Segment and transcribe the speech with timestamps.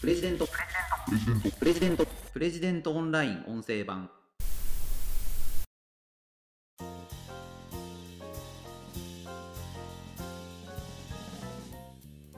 [0.00, 0.48] プレジデント。
[1.58, 2.06] プレジデント。
[2.32, 4.08] プレジデントオンライン音声版。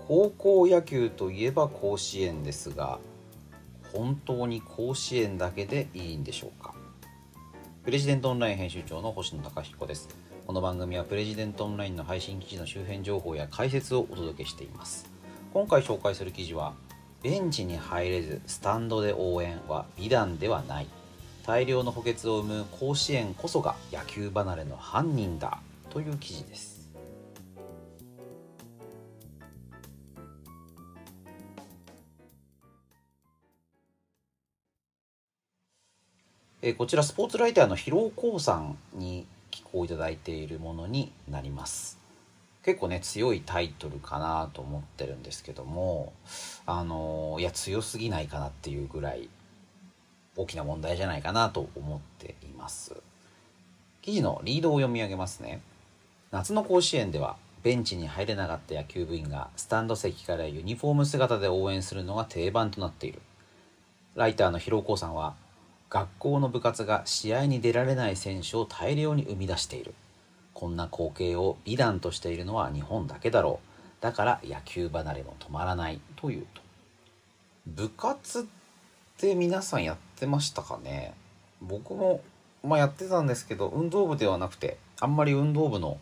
[0.08, 2.98] 高校野球といえば甲子園ですが
[3.92, 6.74] 本当に甲子園だけでいいんでしょうか？
[7.84, 10.08] プレジデントオンライン編集長の星野貴彦です。
[10.48, 15.08] この番組はプレジデントオンラインの配信記事の周辺情報や解説をお届けしています。
[15.54, 16.74] 今回紹介する記事は
[17.22, 20.88] ベンチに入れずスタンドで応援は美談ではない。
[21.46, 25.58] 大量の補欠を生む甲子園こそが野球離れの犯人だ
[25.90, 26.90] という記事です。
[36.60, 42.01] えこちらスポーツライターの広尾光さんに寄稿いただいているものになります。
[42.64, 46.12] 結構ね強いタイトルかなと思ってるんですけども
[46.64, 49.28] あのいや強すぎないかなっていうぐらい
[50.36, 52.96] 大きな問題じゃないかなと思っています。
[54.00, 55.60] 記事のリードを読み上げますね。
[56.30, 63.20] 夏の甲子園ではベンチに入れなかった野球部員がスタンド席からユニフォーム姿で応援するのが定番となっている。
[64.14, 65.34] ライターの広尾さんは
[65.90, 69.94] 学校の部活が試合に出られない選手を大量に生み出している。
[70.62, 74.00] こんな光景を美談としているのは日本だけだろう。
[74.00, 76.00] だから野球離れも止まらない。
[76.14, 76.62] というと。
[77.66, 78.44] 部活っ
[79.18, 81.14] て皆さんやってましたかね？
[81.60, 82.20] 僕も
[82.62, 85.98] まあやってたんですけど運動部ではなくてあんまり運動部の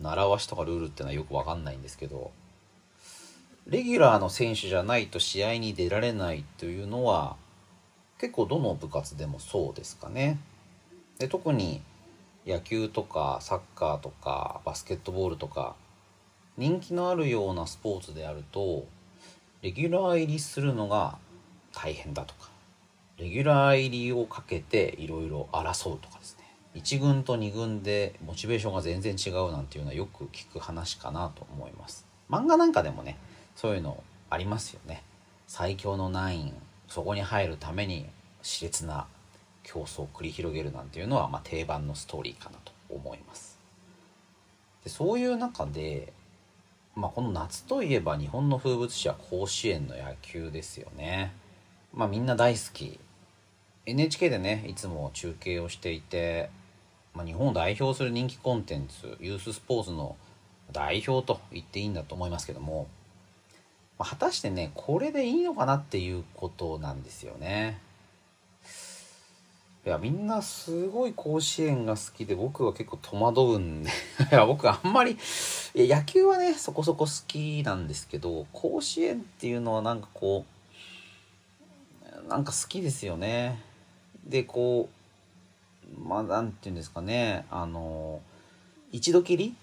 [0.00, 2.32] 習わしとかルールってのはよくわかんないんですけど
[3.68, 7.36] レギュラーの選手じゃないと試合に出られないというのは
[8.18, 10.40] 結構どの部活でもそうですかね。
[11.20, 11.80] で特に
[12.46, 15.76] 野球とかサッカーとかバスケットボールとか
[16.56, 18.86] 人気のあるようなスポーツであると
[19.62, 21.18] レギュラー入りするのが
[21.72, 22.50] 大変だとか
[23.18, 26.44] レギュラー入りをかけていろいろ争うとかですね。
[26.74, 32.06] 1軍と2軍でモチベーションが全然違うなんていうのはよく聞く話かなと思います。
[32.28, 33.16] 漫画なんかでもね
[33.54, 35.02] そういうのありますよね。
[35.46, 36.54] 最強のナイン
[36.88, 38.06] そこに入るために
[38.42, 39.06] 熾烈な
[39.64, 43.58] 競争を繰り広げるなんていうのは、まあ、定番のストーリーかなと思います。
[44.84, 46.12] でそういう中で、
[46.94, 51.32] まあ、この夏といえば日本の風物詩は甲子園の野球ですよね。
[51.92, 53.00] まあみんな大好き。
[53.86, 56.50] NHK でねいつも中継をしていて、
[57.14, 60.16] まあ、日本を代表する人気コンテンツユーススポーツの
[60.72, 62.86] 代表と言っていいんだと思いますけども
[63.98, 67.78] まあ、果たしてねこれでいいのかなっていうことなんですよね。
[69.86, 73.90] いやみんなすごい甲子園が好きで僕は結構戸惑うんで
[74.32, 75.18] いや僕あんまり
[75.74, 80.46] いや野球はねそこそこ好きなんですけど甲子園っていうのはなんかこ
[82.24, 83.60] うなんか好きですよね。
[84.24, 84.88] でこ
[85.94, 88.22] うまあなんて言うんですかねあの
[88.90, 89.54] 一度きり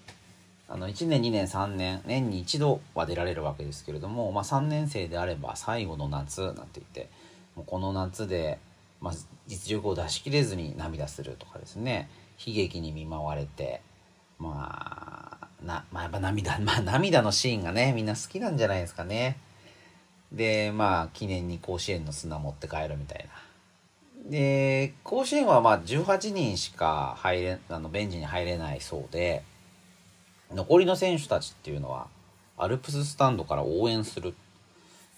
[0.68, 7.10] あの1年2年3年年に一度は出られるわけですけれども、まあ、3年生であれば最後の夏なんて言って
[7.56, 8.58] もうこの夏で、
[9.02, 9.14] まあ、
[9.46, 12.08] 実力を出し切れずに涙するとかですね
[12.44, 13.82] 悲劇に見舞われて
[14.38, 19.38] まあな、まあ、やっぱ涙、まあ、涙のシーンがねみんな好きなんじゃないですかね。
[20.32, 23.28] でまあ記念に甲子園の砂持って帰るみたい
[24.24, 24.30] な。
[24.30, 29.42] で甲子園はまあ18人しか入れあのベンチに入れないそうで。
[30.54, 32.08] 残りの選手たちっていうのは
[32.56, 34.34] アルプススタンドから応援する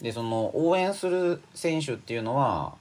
[0.01, 2.75] でその応援する選手っていうのは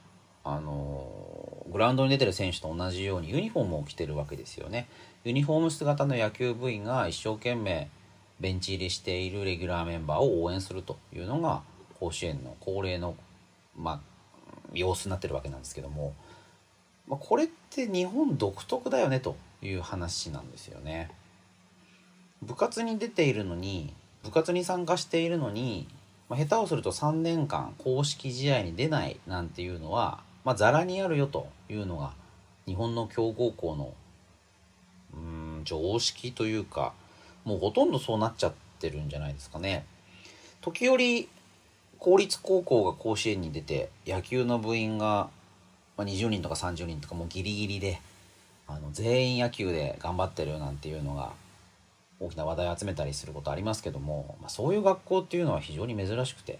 [0.44, 4.86] あのグラウンドに出てる選手と同じようにユニフォームを着てるわけですよね
[5.24, 7.88] ユニフォーム姿の野球部員が一生懸命
[8.40, 11.62] ベンチ入りしているレギュラーメンバーを応援するというのが
[11.98, 13.16] 甲子園の恒例の、
[13.76, 14.00] まあ、
[14.72, 16.14] 様子になってるわけなんですけども、
[17.08, 21.10] まあ、これって日本独特だよねという話なんですよね。
[22.42, 25.86] 部活に出ているのに部活に参加しているのに、
[26.28, 32.12] まあ、下手をすると3年間公式試合に出ないなんていうのは、まあ、ザラにあるよというのが
[32.66, 33.94] 日本の強豪校の
[35.14, 36.92] うん常識というか
[37.44, 39.84] もうほとんどそうなっちゃってるんじゃないですかね。
[40.60, 41.28] 時折
[41.98, 45.30] 公立高校が甲子園に出て野球の部員が、
[45.96, 48.00] ま、20人とか30人とかもうギリギリで
[48.66, 51.32] あの全員野球で頑張ってるなんていうのが
[52.20, 56.58] 大きな話題を集めたりすることありますけども、まあ、そういう学校っていうのは非常に珍しくて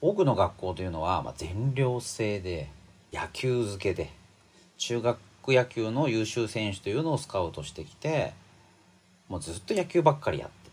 [0.00, 2.68] 多くの学校というのはまあ全寮制で
[3.12, 4.10] 野球漬けで
[4.78, 5.18] 中学
[5.48, 8.32] 野球の優秀選手というのをスカウトしてきて
[9.28, 10.70] もうずっと野球ばっかりやって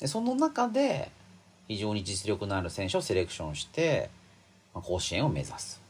[0.00, 1.10] でその中で
[1.66, 4.08] 非常に実力のある選手をセレクションして、
[4.74, 5.82] まあ甲子園を目指す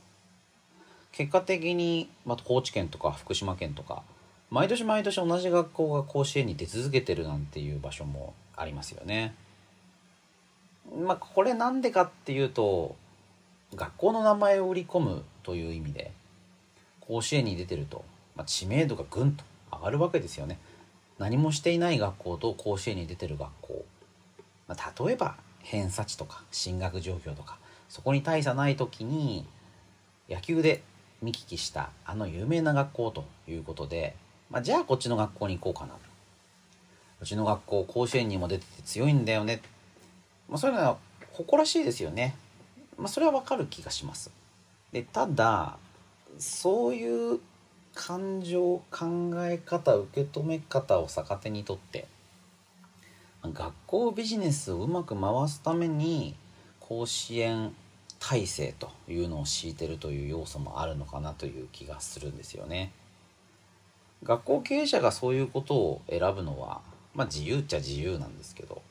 [1.12, 4.02] 結果的に、まあ、高知県とか福島県とか
[4.50, 9.34] 毎年毎年同じ学校が甲子園に出続けてるなんていう場所もありますよね。
[10.96, 12.96] まあこれなんでかっていうと
[13.74, 16.12] 学校の名前を売り込むという意味で
[17.00, 18.04] 甲子園に出てると、
[18.36, 20.58] まあ、知名度がぐんと上がるわけですよね。
[21.18, 23.84] 何もしていない学校と甲子園に出てる学校、
[24.68, 27.58] まあ、例えば偏差値とか進学状況とか
[27.88, 29.44] そこに大差ない時に
[30.30, 30.82] 野球で
[31.20, 34.14] 見聞きしたあの有名な学校ということで、
[34.50, 35.94] まあ、じゃあこっちの学校に行こうかな
[37.20, 39.60] うちの学校甲子園にも出てて強いんだよね、
[40.48, 40.96] まあ、そういうのは
[41.32, 42.36] 誇らしいですよね、
[42.96, 44.30] まあ、それはわかる気がします
[44.92, 45.76] でただ
[46.38, 47.40] そういう
[47.94, 52.06] 感情考え方受け止め方を逆手にとって
[53.44, 56.34] 学校ビジネスをうまく回すために
[56.80, 57.74] 甲子園
[58.18, 62.92] 体制というのを敷いてるという要素もあるのかなという気がするんですよね。
[64.24, 66.80] 学校経営者がそういうことを選ぶのは
[67.14, 68.82] まあ自由っちゃ自由なんですけど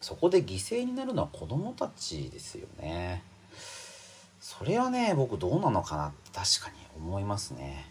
[0.00, 3.22] そこで犠牲になるのは子供たちですよね。
[4.40, 7.86] それはね僕どうなのかなって確かに思いますね。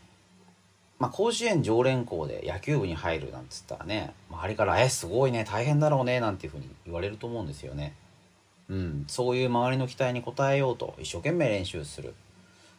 [1.00, 7.94] まあ、甲子園常連校で野球部に入るなんてつったらね周りから「えすごいね大変だろうね」なんていうふうに言われると思うんですよね。
[8.70, 12.14] うん、そういう周りの期待に応えようと一生懸命練習する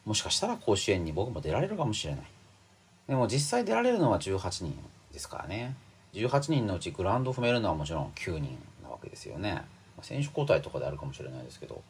[0.04, 2.24] もしかしたら甲子園に僕も出られるかもしれない
[3.06, 4.78] でも実際出られるのは18人
[5.12, 5.76] ですからね
[6.12, 8.58] 18人のうちグラウンド踏めるのはもちろん9人
[8.98, 9.64] わけですよね。
[10.02, 11.82] 選手交代とかであるかもしれないですけど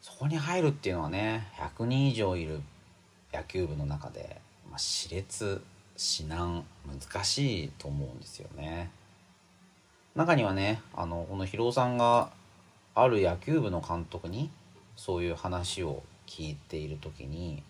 [0.00, 2.60] そこに入るっていうのはね100人以上いる
[3.34, 4.40] 野球部の中で、
[4.70, 5.62] まあ、熾烈
[5.96, 8.90] 至難難しいと思うんですよね。
[10.14, 12.30] 中にはねあのこの広尾さんが
[12.94, 14.50] ある野球部の監督に
[14.96, 17.62] そういう話を聞いている時に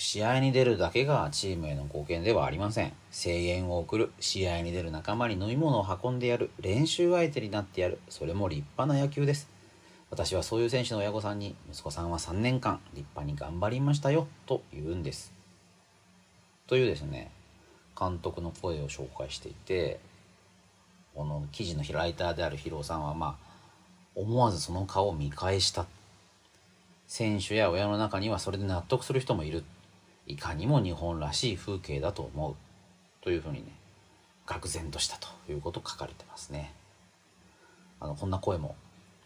[0.00, 2.92] 試合に出るだけがチームへの貢献ではありません。
[3.12, 9.50] 声援を送る試合に出る仲間に飲み物を運んでやる練習相手になってやるそれも立派な野球です。
[10.08, 15.34] 私はそういう選手の親御さんに息子さんは3年間立派に頑張りましたよと言うんです。
[16.66, 17.30] というですね
[17.98, 20.00] 監督の声を紹介していて
[21.14, 23.50] この記事のライターである広尾さんはまあ
[24.14, 25.84] 思わずその顔を見返した。
[27.06, 29.62] 選手や親の中にはそれで納得する人もいる。
[30.30, 32.54] いかにも日本らしい風景だと思う
[33.20, 33.72] というふうにね
[34.46, 36.72] 愕然としたということ書かれてますね。
[38.00, 38.76] あのこんな声も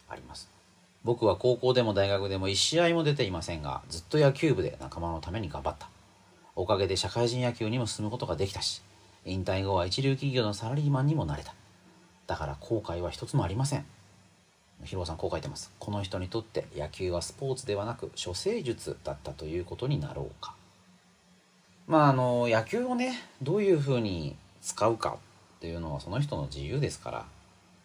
[0.09, 0.49] あります。
[1.03, 5.89] 僕は高校でも大学でも1試合も出ていませんがずっと野球部で仲間のために頑張った。
[6.55, 8.81] おかげで社会人野球にも進むことができたし
[9.25, 11.53] 引退後は一流企業のサラリーマンにもなれた。
[12.27, 13.85] だから後悔は一つもありません。
[14.83, 15.71] ヒロさんこう書いてます。
[15.79, 20.55] この人にとって野球はスポーツではなく処世術だったということになろうか。
[21.87, 25.17] まああの野球をねどういうふうに使うか
[25.57, 27.25] っていうのはその人の自由ですから。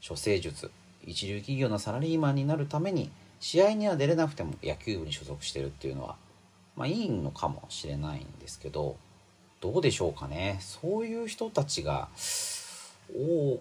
[0.06, 0.70] 処世術
[1.04, 6.16] 一流企業のサラリーマンになるために試合には出れなくても野球部に所属してるっていうのは
[6.76, 8.96] まあいいのかもしれないんですけど
[9.60, 10.56] どうでしょうかね。
[10.60, 12.08] そういう人たちが
[13.14, 13.60] 多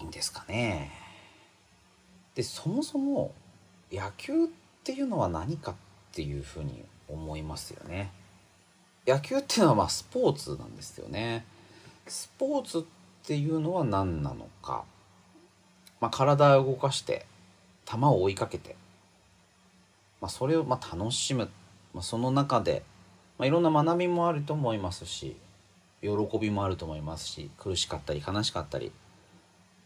[0.00, 0.90] いんですかね。
[2.34, 3.32] でそもそも
[3.90, 4.46] 野球っ
[4.84, 5.74] ていうのは何かっ
[6.12, 8.10] ていうふうに思いますよね。
[9.06, 11.44] 野球っていうのはまあスポーツなんですよね。
[12.06, 12.82] スポーツっ
[13.26, 14.84] ていうのは何なのか、
[16.00, 17.26] まあ、体を動かして
[17.84, 18.76] 球を追いかけて、
[20.20, 21.48] まあ、それをまあ楽しむ、
[21.94, 22.82] まあ、その中で、
[23.38, 25.36] まあ、いろんな学びもあると思いますし
[26.00, 28.90] 喜びもあると思いますし苦しかったり悲しかったり、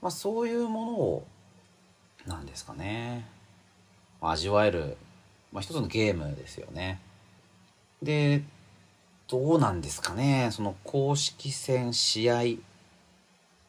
[0.00, 1.26] まあ、そういうものを
[2.26, 3.28] なんですかね。
[4.20, 4.96] 味わえる、
[5.52, 7.00] まあ、一つのゲームですよね。
[8.02, 8.42] で
[9.28, 10.50] どうなんですかね。
[10.52, 12.42] その公式戦試合。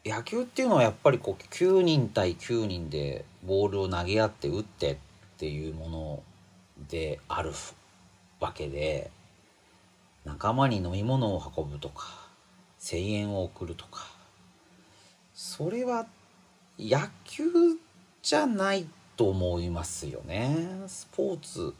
[0.05, 4.97] 野球っていうのはやっぱりこう9人対9人でボールを投げ合って打ってっ
[5.37, 6.23] ていうもの
[6.89, 7.51] である
[8.39, 9.11] わけで
[10.23, 12.27] 仲間に飲み物を運ぶとか
[12.79, 14.07] 声援を送るとか。
[15.33, 16.07] それは
[16.79, 17.43] 野球
[18.23, 20.83] じゃないと思いますよね。
[20.87, 21.73] スポーツ。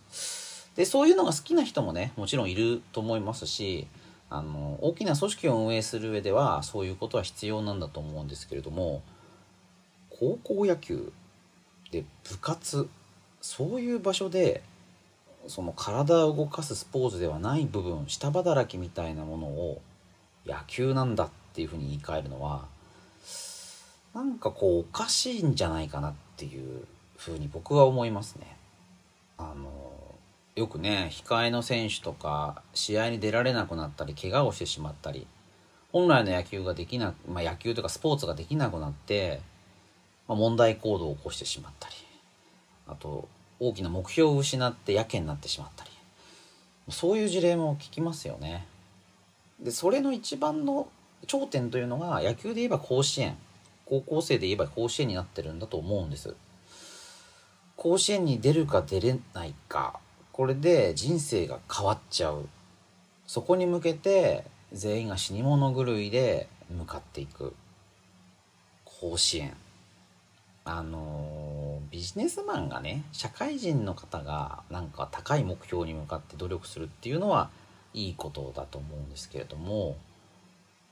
[0.77, 3.87] でそういうのが好きな人もねもちろんいると思いますし
[4.29, 9.01] あの大きな組織を運営する上ではそういうことは必要なんだと思うんですけれども
[10.09, 11.11] 高校野球
[11.91, 12.87] で部活
[13.41, 14.61] そういう場所で
[15.47, 19.81] その体を動かすスポーツではない部分下働きみたいなものを
[20.45, 22.65] 野球なんだっていうふうに言い換えるのは
[24.13, 26.83] なんかこうおかしいんじゃないかなっていう
[27.15, 28.57] ふうに僕は思いますね。
[29.37, 30.06] あの
[30.57, 35.27] よくね控えの選手とか試合に出られなくなったり怪我をしてしまったり
[35.91, 39.39] 本来の野球ができなまあ、野球とかスポーツができなくなって、
[40.27, 41.95] まあ、問題行動を起こしてしまったり
[42.87, 45.91] あと大きな目標を失ってやけになってしまったり
[46.89, 48.65] そういう事例も聞きますよね。
[49.59, 50.87] でそれの一番の
[51.27, 53.37] 頂点というのが野球で言えば甲子園
[53.85, 56.35] 高校生で言えば甲子園になってるんだと思うんです。
[57.75, 59.99] 甲子園に出るか出れないか
[60.37, 62.47] これで人生が変わっちゃう。
[63.25, 67.55] そこに向けて全員が死に物狂いで向かっていく。
[68.85, 69.57] 甲子園。
[70.63, 77.49] あのビジネスマンがね社会人の方がなんか高い目標に向かって努力するっていうのは
[77.95, 79.97] いいことだと思うんですけれども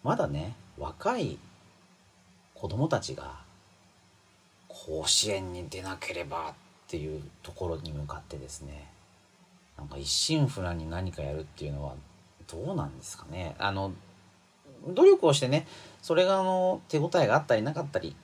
[0.02, 1.38] まだね若い
[2.56, 3.36] 子供たちが
[4.70, 6.54] 甲子園に出なければっ
[6.88, 8.95] ていうところに向かってですね
[9.77, 11.96] なんか一心不乱に何かやるっていうのは
[12.48, 13.94] どうなんですかねあの
[14.88, 15.67] 努力をしてね
[16.01, 18.15] それがあの手応えがあったりなかったり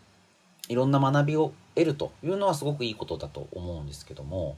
[0.70, 4.56] いろんな学びを得るというのはすごくいいことだと思うんですけども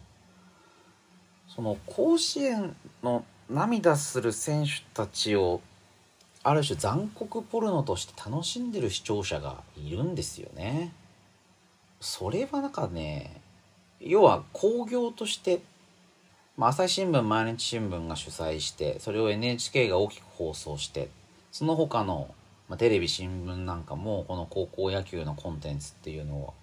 [1.48, 5.62] その甲子園の涙する選手たちを
[6.44, 10.94] ある種残酷ポルノとして楽しんでる視聴者がいるんですよね。
[12.02, 13.42] それはなんかね
[14.02, 15.62] 要は興行として、
[16.56, 21.10] まあ、朝日新聞毎日新聞が主催してそれを NHK が大きく放送して
[21.52, 22.34] その他の
[22.70, 26.54] まあ、テレビ新聞なんかもこの高校野球のコンテンツっていうのを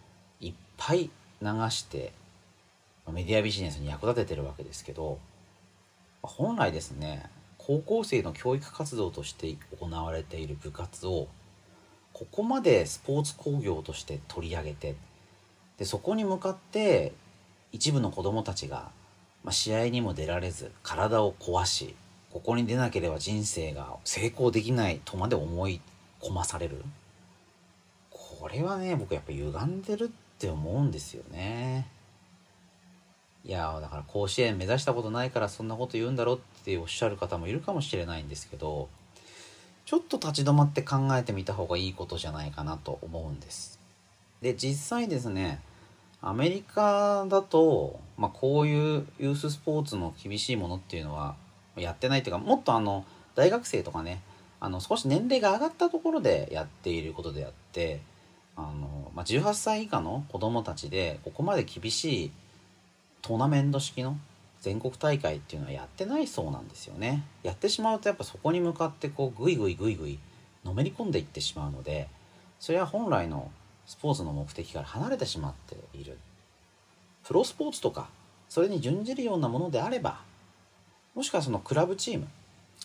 [0.41, 1.11] いっぱい
[1.43, 2.13] 流して
[3.13, 5.19] メディアビジネスに役立ててるわけですけど
[6.23, 7.25] まあ本来ですね
[7.59, 11.29] 高校生の教育活動として行われている部活を
[12.13, 14.97] ここまでスポーツ工業として取り上げて
[15.79, 17.13] でそこに向かって
[17.73, 18.91] 一部の子どもたちが、
[19.45, 21.95] まあ、試合にも出られず体を壊し
[22.33, 25.81] ここに出なければ人生が成功できないとまで思い
[26.21, 26.85] 込まされる。
[28.11, 31.89] これはね僕やっぱ歪んでるって思うんですよね。
[33.45, 38.89] いやだから甲子園目指したことないからそんなこと言うんだろっておっしゃる方もいるかもしれないんですけど
[39.87, 43.81] ちょっと立ち止まって考えてみた方がいいことじゃないかなと思うんです。
[44.41, 45.61] で実際ですね
[46.23, 51.37] アメリカだと、まあ、こういうユーススポーツの厳しいものっていうのは
[51.75, 54.21] やってないっていうかもっとあの大学生とかね
[54.61, 58.03] あの少し年齢が上がったところでやっていることであって
[58.57, 62.31] あの、まあ、18歳以下の子どもたちでここまで厳しい
[63.23, 64.19] トーナメント式の
[64.61, 67.25] 全国大会っていうのはやってないそうなんですよね。
[67.43, 70.19] やってしまうとやっぱそこに向かってこうグイグイグイグイ
[70.63, 72.09] のめり込んでいってしまうので
[72.59, 73.51] それは本来の
[73.87, 76.19] スポーツの目的から離れてしまっている。
[77.25, 78.09] プロスポーツとか
[78.49, 80.21] それに準じるようなものであれば
[81.15, 82.29] もしくはそのクラブチーム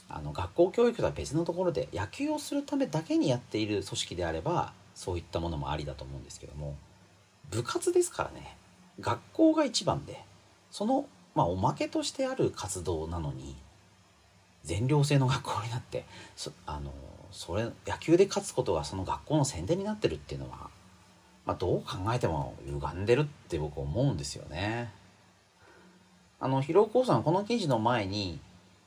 [0.10, 6.76] あの学校教育とは別のところで野球をするためだけにやっている組織であればそういったものもありだと思うんですけども
[7.50, 8.58] 部活ですからね
[9.00, 10.24] 学校が一番で
[10.72, 13.56] その、まあ、おまけとしてある活動なのに
[14.64, 16.92] 全寮制の学校になってそあの
[17.32, 20.70] それ野球で勝つことがその学校の宣伝になってるっていうのは、
[21.46, 24.92] まあ、どう考えても歪んでるって僕思うんですよね。
[26.40, 28.40] あの広尾さんこの記事の前に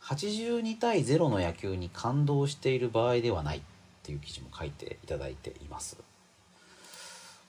[0.03, 3.61] 82対0の野球に感動している場合ではないっ
[4.03, 5.97] ていう記事も書いていただいています。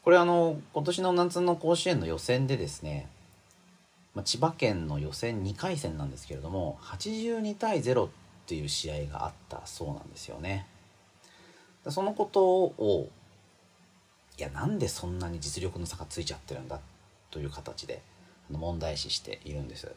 [0.03, 3.09] これあの今年の夏の甲子園の予選でですね、
[4.15, 8.09] まあ、千葉県の予選2回戦なんですけれども82対0っ
[8.45, 10.65] ていう試合があったそうなんですよね。
[11.87, 13.09] そのことを
[14.39, 16.79] いやなんでそんなに実力の差がついちゃってるんだ
[17.29, 18.01] という形で
[18.49, 19.91] 問題視しているんです。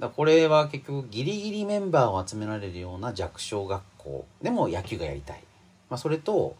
[0.00, 5.44] だこれは結局ギリギリメンバーを集められるような弱小学校でも野球がやりたい、
[5.90, 6.56] まあ、それと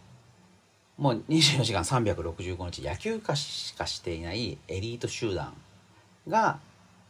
[0.98, 5.54] もう24時間365日野球化しかしていないエリート集団
[6.28, 6.60] が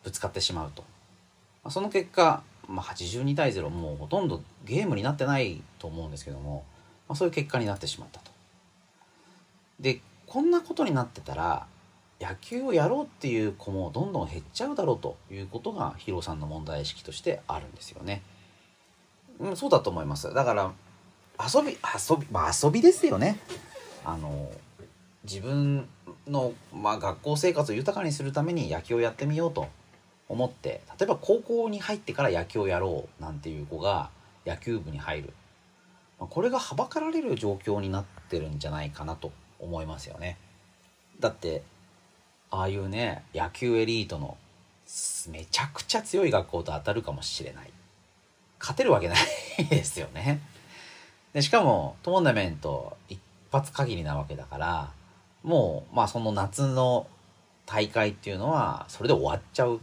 [0.04, 0.82] ぶつかってしまうと、
[1.64, 6.64] まあ、その結果、まあ、82対0もうほとんどゲームになってないと思うんですけども、
[7.08, 8.29] まあ、そういう結果になってしまったと。
[9.80, 11.66] でこんなことになってたら
[12.20, 18.22] 野球をやろうっていう子もどんどん減っちゃうだろうということがヒロさんの問題意識としてあるんですよね。
[19.38, 20.32] うん、そうだと思います。
[20.34, 20.72] だから
[21.38, 23.38] 遊び遊びまあ遊びですよね。
[24.04, 24.50] あの
[25.24, 25.88] 自分
[26.26, 29.68] の、まあ、学校生活を豊かにするために野球をやってみようと
[30.28, 34.10] 思って例えば高校に入ってから野球をやろうなんていう子が
[34.46, 35.32] 野球部に入る、
[36.18, 40.36] ま、これがはばかられる状況になってるんじゃないかなと思いますよね。
[41.20, 41.62] だって
[42.50, 44.36] ああいうね野球エリートの
[45.28, 47.70] めちゃくちゃ強い学校と当たるかもしれない
[48.58, 49.14] 勝てるわけな
[49.58, 50.40] いですよね
[51.32, 53.20] でしかもトーナメント一
[53.52, 54.90] 発限りなわけだから
[55.44, 57.06] もうまあその夏の
[57.66, 59.80] 大会っていうのはそれで終わっちゃう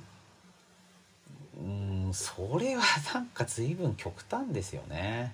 [1.57, 2.81] うんそれは
[3.13, 5.33] なんか随分極端ですよね。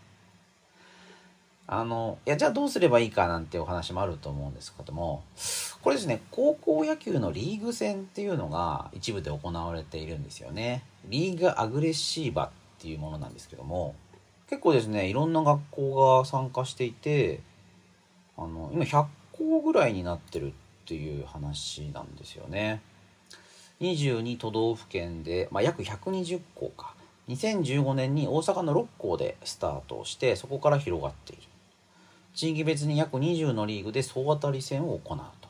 [1.66, 5.24] あのいやじゃあどうすればいいかなんてお話もあると思うんですけども
[5.82, 10.84] これですね高校野球のリーグ戦っていうのが一部で行われているんですよね。
[11.06, 12.50] リーグアグレッシーバっ
[12.82, 13.96] ていうものなんですけども
[14.50, 17.40] 結構ですねいろんな学校が参加していて
[18.38, 20.52] あの今100校ぐらいになってるっ
[20.86, 22.82] ていう話なんですよね。
[23.80, 26.94] 22都道府県で、まあ、約120校か。
[27.30, 31.44] 2015年に大阪の6校でスタートしてそこから広がっている。
[32.34, 35.50] 地域別に約20のリーグで総当たり戦を行うと。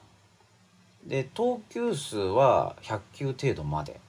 [1.06, 4.00] で投球数は100球程度まで。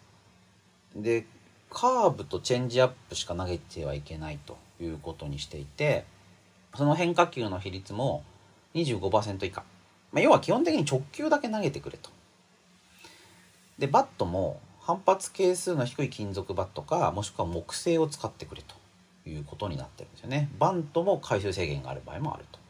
[0.95, 1.26] で
[1.71, 6.04] カーブとチェンジアップしか投げてはいけないということにしていて
[6.76, 8.23] その変化球の比率も
[8.75, 9.64] 25%以下、
[10.12, 12.11] まあ、要は基本的に直球だけ投げてくれと。
[13.78, 18.76] でバットも反発係数の低い金属バットかもしくは木製を使ってくれと
[19.28, 20.49] いうことになってるんですよね。
[20.59, 22.63] バントも回数制限がある場合もあると。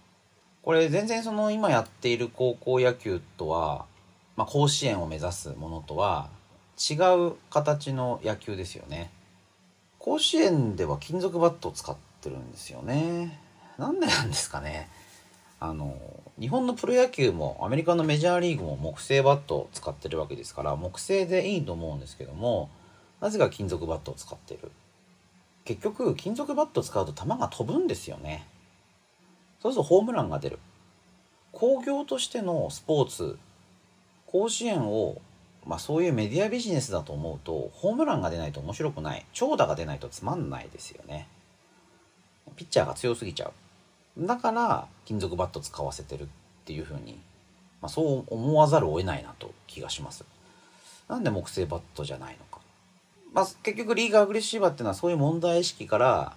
[0.65, 3.85] これ全然その今やっている高校野球とは、
[4.35, 6.31] まあ、甲子園を目指すものとは
[6.79, 6.95] 違
[7.29, 9.11] う形の野球ですよね。
[9.99, 13.39] 甲子園では金属バットを使ってるんですよね。
[13.77, 14.89] なんでなんですかね。
[15.61, 15.97] あの
[16.41, 22.69] 日本のプロ野球もアメリカのメジャーリーグも木製バットを使ってるわけですから木製でいいと思うんですけども
[23.21, 24.73] なぜか金属バットを使ってる。
[25.65, 28.47] 結局金属バットを使うと球が飛ぶんですよね。
[29.65, 30.59] そうするとホームランが出る。
[31.53, 33.39] 工業としてのスポーツ
[34.27, 35.23] 甲子園を
[35.65, 39.25] まあそういうメディアビジネスだと思うとホームランが出ないと面白くない。
[39.33, 41.29] 長打が出ないとつまんないですよね。
[42.57, 43.47] ピッチャーが強すぎちゃ
[44.19, 44.27] う。
[44.27, 46.27] だから金属バット使わせてるっ
[46.67, 47.19] ていうふうに、
[47.81, 50.27] まあ、そう思わざるを得ないなと気がします。
[51.09, 52.61] なんで木製バットじゃないのか。
[53.33, 56.37] まあ結局リーガーアグレッシーバーっていうのはそういう問題意識から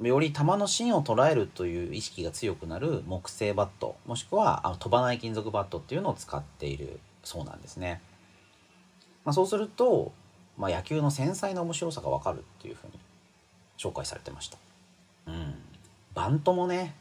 [0.00, 8.00] より球の芯を捉えるという意識が強くなる木製バットもしくはあ飛ばない金属バットっていうのを使っているそうなんですね。
[9.24, 10.12] まあ、そうすると、
[10.58, 12.98] まあ、野球の繊細な面白さが分かるっていうふうに
[13.78, 14.58] 紹介されてました。
[15.26, 15.54] うん、
[16.14, 16.94] バントもね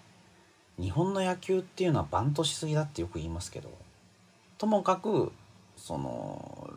[0.80, 3.70] 日本の野球っていうのはバントしすぎだってよく言いますけど
[4.58, 5.32] ともかく
[5.76, 6.72] その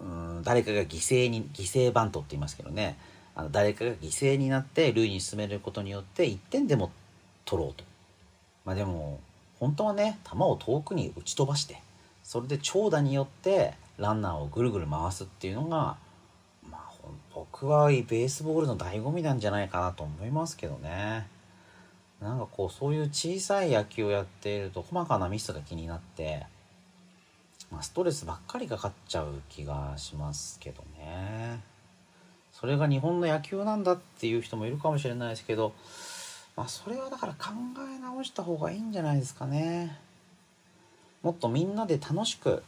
[0.00, 2.96] うん誰かが犠牲に犠牲バントって言いますけどね
[3.34, 6.90] あの誰かが犠牲になって塁に進めることによって1点でも
[7.44, 7.84] 取ろうと。
[8.64, 9.20] まあでも
[9.58, 11.80] 本当はね球を遠くに打ち飛ばして
[12.22, 15.96] それで長打によってランナーをぐるぐる回すっていうのが、
[16.70, 16.92] まあ、
[17.34, 21.28] 僕はベースボールの醍醐味なんじゃないかなと思いますけどね。
[22.20, 26.46] なんかこうそういう小さい野球をやっていると細かなミスが気になって、
[27.70, 31.73] まあ、ストレスばっかりかかっちゃう気がしますけどね。
[32.54, 35.72] それが日本の野球なんだっていう人もいるかもしれないですけど、
[36.56, 37.50] まあ、それはだから考
[37.96, 39.98] え直した方がいいんじゃないですかね。
[41.22, 42.62] もっとみんなで楽しく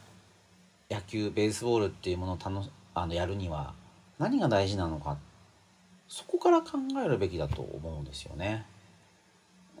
[0.91, 3.73] 野球ベースボールっていうものを楽あのやるには
[4.19, 5.17] 何が大事なのか
[6.09, 8.65] そこから考えるべきだと思うんですよね。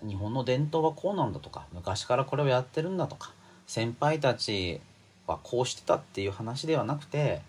[0.07, 3.33] 日本の伝統はこうなんだとか昔からこれをやってるんだとか
[3.65, 4.79] 先輩たち
[5.25, 7.41] はこうしてたっていう話ではなくて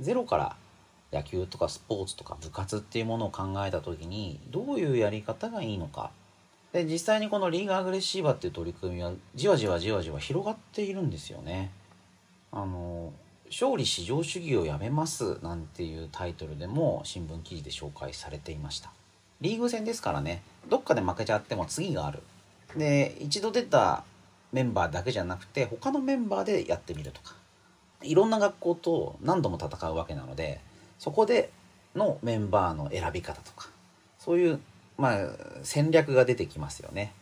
[0.00, 0.56] ゼロから
[1.12, 6.10] 野球とかスポーツとか部活っていうものを考えた時にどういうやり方がいいのか。
[6.72, 11.70] で実際にこのリーグアグレッシーバーっていう取り組みはじわじわじわじわ広がっているんですよね。
[12.52, 13.12] あの
[13.48, 18.90] 勝利至上主義をやめますなんていうタイトルでも新聞記事で紹介されていました。
[19.40, 20.42] リーグ戦ですからね。
[20.68, 22.22] どっかで負けちゃっても次がある。
[22.76, 24.04] で一度出た
[24.52, 27.34] メンバーだけじゃなくて他のメンバーでやってみるとか。
[28.02, 30.60] いろんな学校と何度も戦うわけなので
[30.98, 31.50] そこで
[31.94, 33.68] のメンバーの選び方とか
[34.18, 34.60] そういう、
[34.98, 35.28] まあ、
[35.62, 37.12] 戦略が出てきますよね。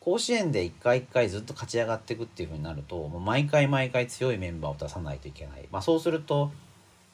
[0.00, 6.52] 甲子園で一回一回ずっと勝ち上がっていくっていう風になるともう毎回毎回強いメンバーを出さないといけない、まあ、そうすると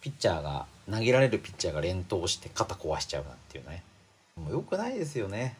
[0.03, 3.83] ピッチャーが投げられるピッチャーが連投して肩壊しちゃうなんていうね。
[4.37, 5.57] もうよくないですよね。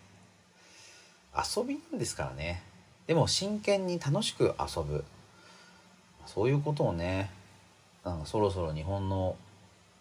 [1.35, 2.63] 遊びなんですからね。
[3.07, 5.05] でも真剣に楽しく遊ぶ。
[6.27, 7.31] そういうことをね
[8.05, 9.37] なんかそろそろ日本の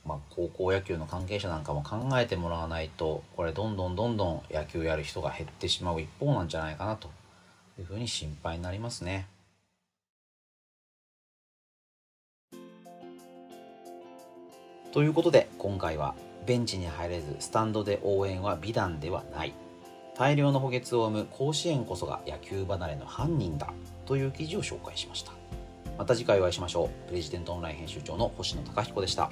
[0.06, 7.10] まあ、高校野球の関係者なんかも考えてもらわないとこれどんどんどんどん野球やる人が減ってしまう一方なんじゃないかなと
[7.80, 9.28] いうふうに心配になりますね。
[14.92, 19.54] ということで今回はベンチに入れずスタンドで応援は美談ではない。
[20.18, 23.72] 大量の補欠を生む甲子園こそが野球離れの犯人だ
[24.06, 25.32] という記事を紹介しました。
[25.98, 27.10] また次回お会いしましょう。
[27.10, 29.32] プレジデントオンライン編集長の星野貴彦でした。